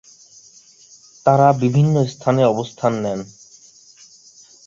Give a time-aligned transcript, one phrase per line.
[1.25, 3.19] তাঁরা বিভিন্ন স্থানে অবস্থান নেন।